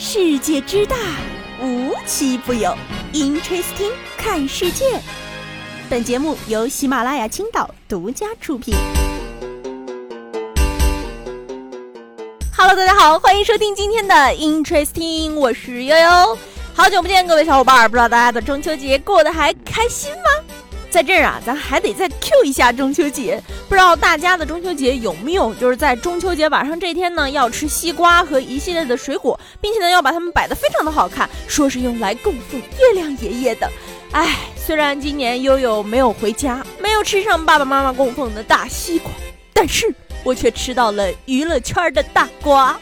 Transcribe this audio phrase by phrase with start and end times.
[0.00, 0.94] 世界之大，
[1.60, 2.72] 无奇不有。
[3.12, 4.84] Interesting，看世界。
[5.90, 8.76] 本节目由喜马拉雅青岛独家出品。
[12.56, 16.38] Hello，大家好，欢迎收听今天的 Interesting，我是悠悠。
[16.74, 20.47] 好久不见，各位小伙伴，不知道大家的中秋节过得还开心吗？
[20.90, 23.42] 在这儿啊，咱还得再 Q 一下中秋节。
[23.68, 33.70] 不知道大家的中秋节有没有，就是在中秋节晚上这天呢，要吃西瓜和一系列的水果，并且呢要把它们摆得非常的好看，说是用来供奉月亮爷爷的。
[34.12, 39.10] 哎，虽然今年悠悠没有回家，没有吃上爸爸妈妈供奉的大西瓜，
[39.52, 42.78] 但是我却吃到了娱乐圈的大瓜。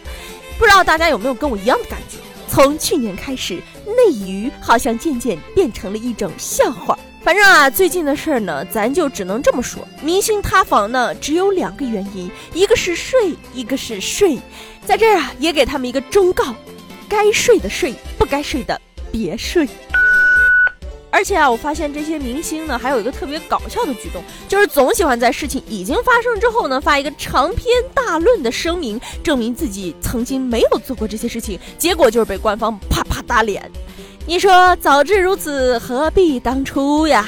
[0.58, 2.18] 不知道大家有没有跟我一样的感觉？
[2.48, 6.96] 从去年开始，内娱好像渐渐变成了一种笑话。
[7.26, 9.84] 反正啊，最近的事儿呢，咱就只能这么说。
[10.00, 14.38] 明星塌房呢，只有两个原因，一个是睡，一个是睡。
[14.84, 16.54] 在这儿啊，也给他们一个忠告：
[17.08, 19.68] 该睡的睡，不该睡的别睡。
[21.10, 33.68] 而且啊，我发现这些明星呢，还有一个特别搞笑的举动，就是总喜欢在事情已经发生之后呢，发一个长篇大论的声明，证明自己曾经没有做过这些事情，结果就是被官方啪啪打脸。
[34.28, 37.24] 你说早知如此，何必当初呀？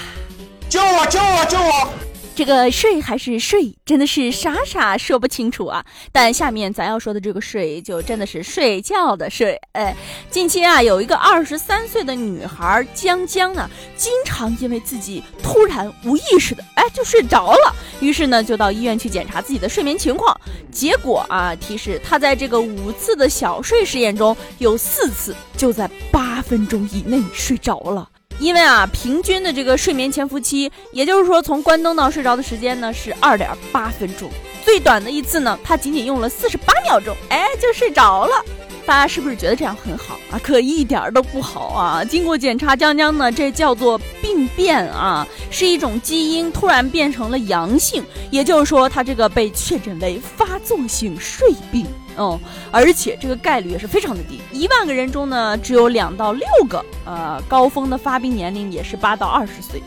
[0.68, 1.06] 救我！
[1.06, 1.44] 救我！
[1.44, 2.07] 救我！
[2.38, 5.84] 这个睡还是睡，真的是傻傻说不清楚啊。
[6.12, 9.60] 但下面咱要说的这个睡，就真的是睡觉的睡。
[9.72, 9.96] 哎，
[10.30, 20.40] 近期啊，有一个二十三岁的女孩江江呢，经常因为自己突然无意识的哎就睡着了，于是呢就到医院去检查自己的睡眠情况。
[20.70, 28.08] 结果啊，提示她在这个五次的小睡实验中，有四次就在八分钟以内睡着了。
[28.38, 34.30] 因为啊，平均的这个睡眠潜伏期，也就是说从关灯到睡着的时间呢是二点八分钟，
[34.64, 38.44] 最短的一次呢，他仅仅用了四十八秒钟，哎，就睡着了。
[38.86, 40.40] 大家是不是觉得这样很好啊？
[40.42, 42.02] 可一点儿都不好啊！
[42.02, 51.84] 经过检查，江江呢，这叫做病变啊，是一种基因突然变成了阳性，也就是说，他这个被确诊为发作性睡病。
[52.18, 52.38] 哦，
[52.70, 59.80] 而且这个概率也是非常的低，一万个人中呢，只有两到六个，呃，高峰的发病年龄也是八到二十岁。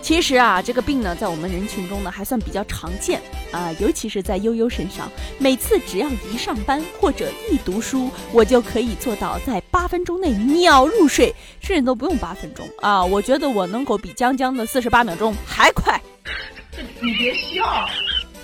[0.00, 5.10] 其实啊，这个病呢，在我们人群中呢，还算比较常见啊，尤其是在悠悠身上。
[5.36, 13.04] 每次只要一上班或者一读书，我就可以做到在八分钟内秒入睡，甚至都不用八分钟啊。
[13.04, 16.00] 我觉得我能够比江江的四十八秒钟还快。
[17.02, 17.64] 你别笑。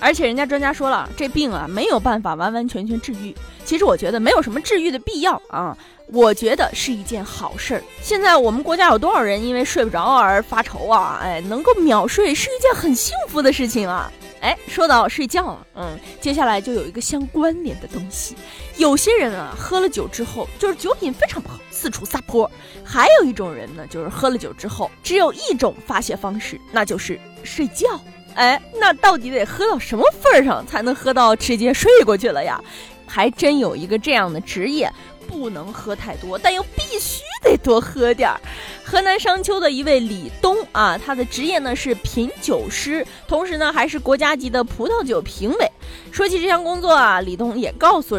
[0.02, 3.32] 而且人家专家说了，这病啊没有办法完完全全治愈。
[3.64, 7.82] 其实我觉得没有什么治愈的必要啊，我觉得是一件好事儿。
[8.02, 11.20] 现在我们国家有多少人因为睡不着而发愁啊？
[11.22, 14.10] 哎，能够秒睡是一件很幸福的事情啊！
[14.40, 18.34] 哎，说到睡觉了，嗯，接下来就有一个相关联的东西。
[18.76, 22.50] 有些人啊，喝了酒之后就是酒品非常不好，四处撒泼；
[22.82, 28.00] 还有一种人呢，就是喝了酒之后只有一种发泄方式，那就是睡觉。
[28.34, 32.62] 哎，那到底得喝到什么份儿上才能喝到直接睡过去了呀？
[33.06, 34.90] 还真有一个这样的职业，
[35.28, 38.40] 不能喝太多，但又必须得多喝点儿。
[38.82, 45.70] 河南商丘的一位李东啊，他的职业呢是品酒师，同时呢还是国家级的葡萄酒评委。
[46.10, 48.18] 说起这项工作啊，李东也告诉。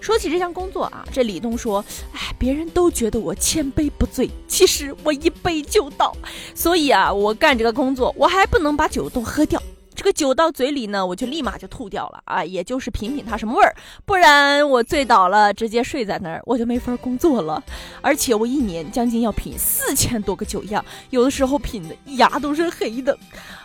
[0.00, 6.16] 说起这项工作啊，这李东说：“哎，别人都觉得我千杯不醉，其实我一杯就倒。
[6.54, 9.62] 所以啊，我干这个工作，我还不能把酒都喝掉。
[10.00, 17.62] 这个酒到嘴里呢，我就立马就吐掉了啊，也就是品品它什么味儿，不然我醉倒了，直接睡在那儿，我就没法工作了。
[18.00, 23.14] 而且我一年将近要品四千多个酒样，有的时候品的牙都是黑的。”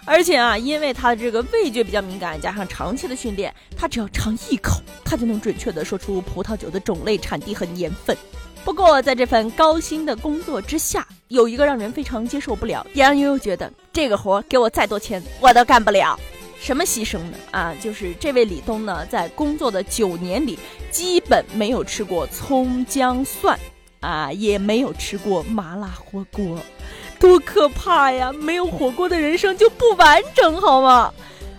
[0.03, 8.13] 而且啊，因为他的这个味觉比较敏感，加上长期的训练，他只要尝一口，他就能准确的说出葡萄酒的种类、产地和年份。
[8.65, 16.19] 不过，在这份高薪的工作之下，有一个让人非常接受不了，也让悠悠觉得这个活给我再多钱我都干不了。
[16.59, 17.37] 什么牺牲呢？
[17.51, 20.59] 啊，就是这位李东呢，在工作的九年里，
[20.91, 23.57] 基本没有吃过葱姜蒜，
[24.01, 26.59] 啊，也没有吃过麻辣火锅。
[27.17, 28.33] 多可怕呀！
[28.33, 31.13] 没有火锅的人生就不完整，好吗？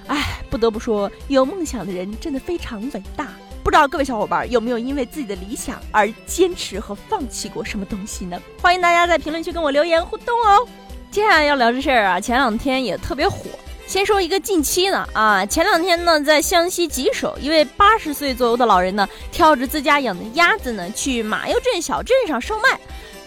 [0.06, 3.28] 哎，不得不说，有梦想的人真的非常伟大。
[3.64, 8.38] 不知道各位小伙伴有没有因为自己的理想而坚持和放弃过什么东西呢？
[8.60, 10.68] 欢迎大家在评论区跟我留言互动哦。
[11.16, 13.46] 接下来要聊这事儿啊，前两天也特别火。
[13.86, 22.78] 先说一个近期的啊，前两天呢，在湘西吉首，一位八十岁左右的老人呢，挑着自家养的鸭子呢，去马腰镇小镇上售卖。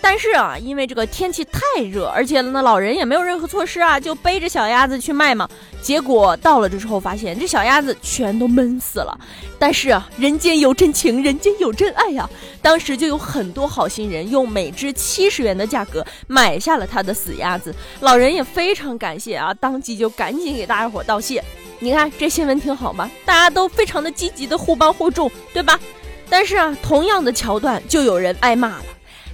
[0.02, 5.48] 但是啊，因为这个天气太热，而且呢，老人也没有任何措施啊，就背着小鸭子去卖嘛。
[5.82, 9.18] 结果到了这之后，发现这小鸭子全都闷死了。
[9.60, 12.30] 但是啊，人间有真情，人间有真爱呀！
[12.62, 17.74] 当时就有很多好心人用每只七十元的价格买下了他的死鸭子。
[18.00, 21.44] 老人也非常感谢啊，当即就赶紧给大家伙道谢。
[21.80, 23.10] 你看这新闻挺好吧？
[23.26, 25.80] 大家都非常的积极的互帮互助，对吧？
[26.30, 28.84] 但是啊，同样的桥段就有人挨骂了。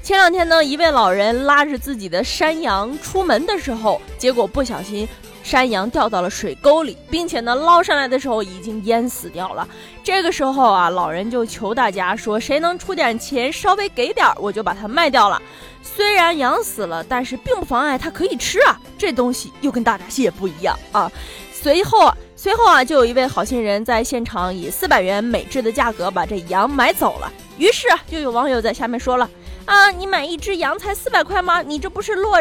[0.06, 5.10] 前两天呢，一位老人拉着自己的山羊出门的时候，结果不小心
[5.42, 9.68] 山羊掉到了水沟里，并且呢捞上来的时候已经淹死掉了。
[10.04, 15.42] 这个时候啊，老人就求大家说：“谁能出点钱，稍微给点，我就把它卖掉了。
[15.82, 18.80] 虽然羊死了，但是并不妨碍它可以吃啊。
[19.00, 21.12] 这东西又跟大闸蟹不一样啊。”
[21.52, 27.34] 随后，随后啊，就有一位好心人在现场以四百元每只的价格把这羊买走了。
[27.58, 29.28] 于是啊，就有网友在下面说了。
[29.66, 29.92] 啊！
[29.92, 31.62] 你买一只羊才四百块吗？
[31.62, 32.40] 你这不是落，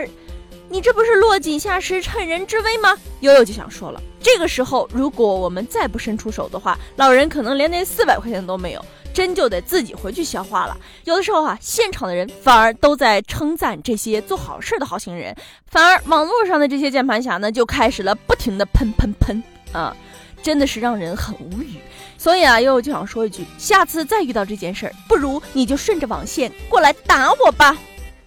[0.69, 2.97] 你这不是落井下石、趁人之危吗？
[3.21, 10.77] 悠悠就想说了，这个时候如果我们再不伸出手的话，老人可能连那四百块钱都没有，真就得自己回去消化了。
[11.05, 15.35] 有的时候啊，现场的人反而都在称赞这些做好事的好心人，
[15.67, 19.43] 反而网络上的这些键盘侠呢，就开始了不停的喷喷喷
[19.73, 19.97] 啊！
[20.43, 21.79] 真的是让人很无语，
[22.25, 27.77] 所以啊，悠悠就想说一句：下次再遇到这件事儿，不如你就顺着网线过来打我吧。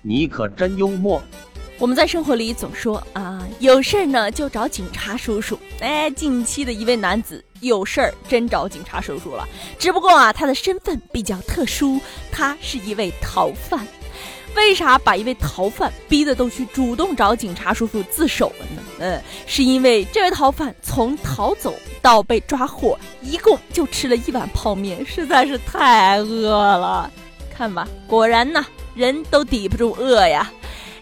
[0.04, 1.20] 你可真幽默。
[1.80, 5.58] 我们在生活里总说啊，有事儿呢就找警察叔叔。
[5.80, 9.48] 哎，近期的一位男子有事儿真找警察叔叔了，
[9.80, 12.00] 只不过啊，他的身份比较特殊，
[12.32, 13.80] 他是一位逃犯。
[14.56, 18.82] 为啥把一位逃犯逼得都去主动找警察叔叔自首了呢？
[19.00, 27.12] 嗯，是因为这位逃犯从逃走到被抓获，一共就吃了一碗泡面，实在是太饿了。
[27.56, 28.66] 看吧，果然呐，
[28.96, 30.52] 人都抵不住饿呀。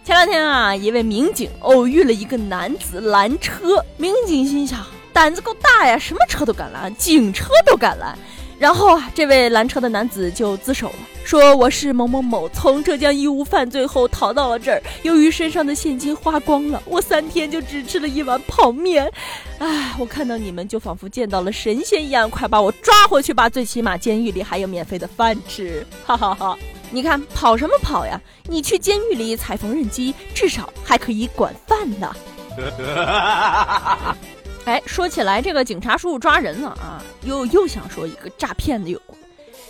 [0.03, 8.17] 前两天啊，一位民警偶遇了一个男子拦车，民警心想，胆子够大呀，什么车都敢拦，警车都敢拦。
[8.57, 19.11] 然后啊，这位拦车的男子就自首了，说我是某某某，从浙江义乌犯罪后逃到了这儿，由于身上的现金花光了，我三天就只吃了一碗泡面。
[19.59, 25.85] 唉，我看到你们就仿佛见到了神仙一样，快把我抓回去吧，最起码监狱里还有免费的饭吃。
[26.05, 26.57] 哈哈哈！
[26.91, 28.19] 你看跑什么跑呀？
[28.47, 32.15] 你去监狱里踩缝纫机，至少还可以管饭呢。
[34.65, 38.99] 哎，说起来这个警察叔叔抓人了啊，又又想说一个诈骗的有，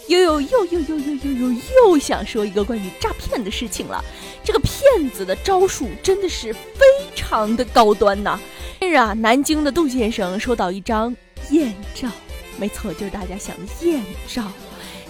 [0.07, 1.61] 又又又又又又又又
[1.91, 4.03] 又想说一个关于诈骗的事情了。
[4.43, 8.39] 这个骗子的招数真的是非常的高端呐。
[8.79, 11.13] 近日啊，南京的杜先生收到一张
[11.49, 12.09] 艳照，
[12.57, 14.43] 没错，就是大家想的艳照。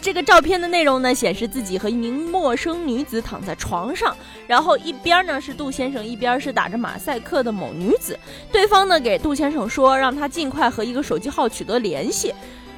[0.01, 8.18] 这个照片的内容呢，显示自己和一名陌生女子躺在床上，然后一边呢是杜先生，一边是打着马赛克的某女子。
[8.51, 12.33] 对方呢给杜先生说，让他尽快和一个手机号取得联系。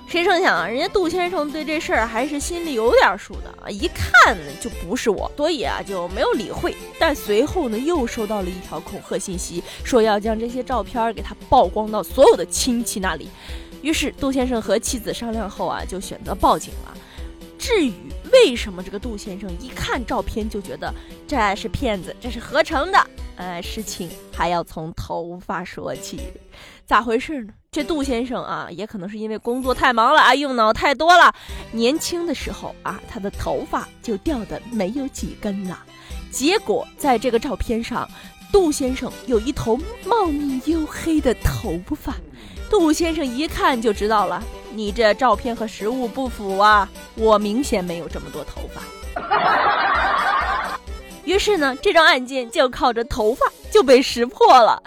[0.07, 6.73] 谁成想啊，人家杜先生对这事儿还是心里有点数的，一看就不是我，所以啊就没有理会。
[6.97, 13.27] 但随后呢，又收到了一条恐吓信息，说要将这些照片给他曝光到所有的亲戚那里。
[13.87, 16.93] 于是杜先生和妻子商量后啊，就选择报警了。
[17.57, 17.93] 至于
[18.33, 20.93] 为什么这个杜先生一看照片就觉得
[21.25, 22.99] 这是骗子，这是合成的？
[23.37, 26.19] 呃，事情还要从头发说起，
[26.85, 27.53] 咋回事呢？
[27.71, 31.33] 这杜先生啊，也可能是因为工作太忙了啊，用脑太多了。
[31.71, 35.81] 年轻的时候啊，他的头发就掉的没有几根了。
[36.29, 38.05] 结果在这个照片上，
[38.51, 42.13] 杜先生有一头茂密黝黑的头发。
[42.69, 46.87] 杜先生一看就知道了，你这照片和实物不符啊！
[47.15, 48.81] 我明显没有这么多头发。
[51.23, 54.81] 于是呢，这桩案件就靠着头发就被识破了。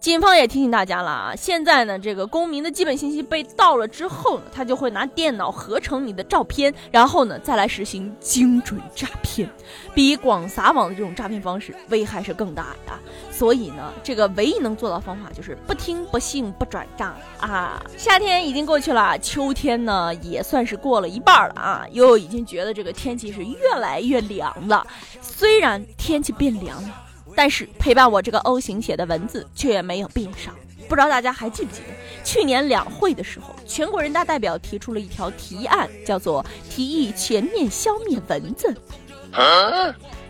[0.00, 9.46] 警方也提醒大家了啊，现在呢，这个公民的基本信息被盗了之后呢，他就会拿电脑合成你的照片，然后呢，再来实行精准诈骗，
[9.94, 12.92] 比广撒网的这种诈骗方式危害是更大的。
[13.30, 17.84] 所以呢，这个唯一能做到方法就是不听不信不转账啊。
[17.98, 24.86] 夏天已经过去了，秋天呢也算是过了一半了啊，又已经觉得这个天气是越来越凉了。
[25.20, 26.88] 虽然天气变凉了。
[27.36, 30.52] 但是陪伴我这个 O 型血的文字却没有变少。
[30.88, 38.74] 不知道大家还记不记得，去年两会的时候，全国人大代表提出了一条提案，叫做“提议全面消灭蚊子”。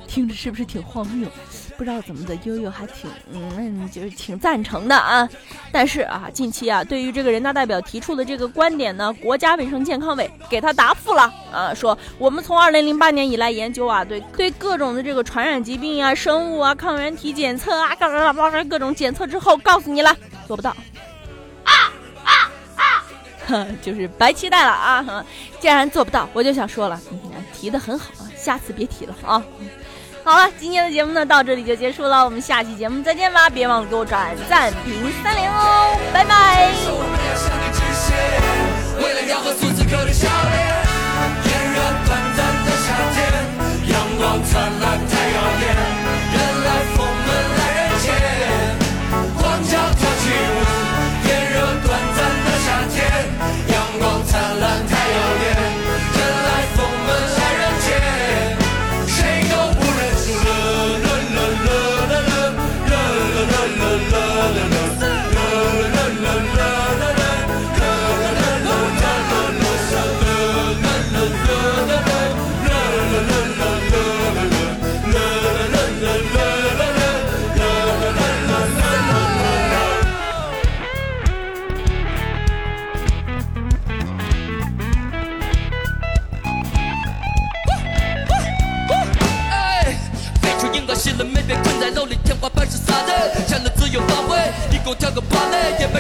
[0.07, 1.29] 听着是不是挺荒谬？
[1.81, 5.27] 不知道怎么的，悠悠还挺嗯，就是挺赞成的啊。
[5.73, 20.15] 但是啊，近期啊，对于这个人大代表提出的这个观点呢，国家卫生健康委给他答复了啊，说我们从二零零八年以来研究啊，对对各种的这个传染疾病啊、生物啊、抗原体检测啊，各种各种检测之后，告诉你了，
[20.47, 20.69] 做不到
[21.65, 21.73] 啊
[22.25, 22.31] 啊
[22.77, 22.83] 啊，
[23.47, 23.67] 哼。
[23.81, 25.25] 就是白期待了啊！
[25.59, 27.01] 既然做不到，我就想说了，
[27.55, 29.43] 提的很好啊，下次别提了啊！
[30.23, 33.49] 好了，今天的节目呢到这里就结束了，我们下期节目再见吧！
[33.49, 36.73] 别忘了给我转赞评三连哦，拜拜。
[44.43, 45.80] 灿烂太耀眼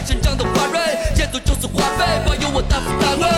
[0.06, 0.80] 成长的花蕊，
[1.14, 3.28] 节途就是花费，保佑我大富大贵。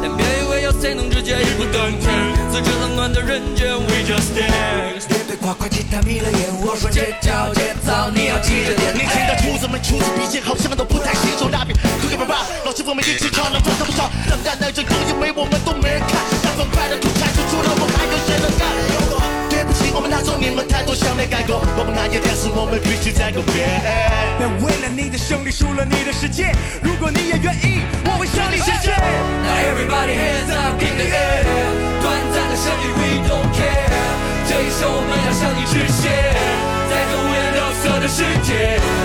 [0.00, 2.08] 但别以为有谁能直接一步登天，
[2.52, 5.08] 在这冷暖的人间，We just dance。
[5.10, 8.94] 面对夸夸其谈迷了眼，我说这叫节奏，你要记着点。
[8.94, 14.10] 年轻的厨子们，厨子毕竟好像都不太新手，蜡笔可可巴巴，老师傅们一起唱了，赚了不少。
[14.30, 18.27] 冷淡的人，更因为我们都没人看，但澎快的土产就出了我还有。
[22.68, 23.80] 们必须在个边。
[24.60, 26.52] 为了你的胜利，输了你的世界。
[26.82, 28.90] 如果你也愿意，我会向你学习。
[28.90, 31.44] Now everybody hands up in the air，
[32.02, 33.88] 短暂的胜利 we don't care。
[34.48, 36.08] 这一生我们要向你致谢，
[36.90, 38.97] 在这五颜六色的世界。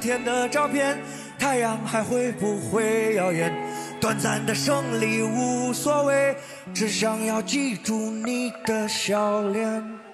[0.00, 0.98] 天的照片，
[1.38, 3.52] 太阳还会不会耀眼？
[4.00, 6.36] 短暂的胜利无所谓，
[6.74, 10.05] 只想要记住你的笑脸。